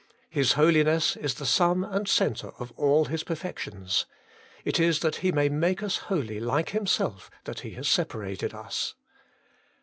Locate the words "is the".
1.15-1.45